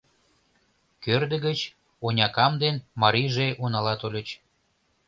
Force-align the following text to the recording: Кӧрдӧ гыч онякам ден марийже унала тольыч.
Кӧрдӧ 1.03 1.37
гыч 1.45 1.59
онякам 2.05 2.53
ден 2.63 2.75
марийже 3.01 3.47
унала 3.63 3.93
тольыч. 3.99 4.27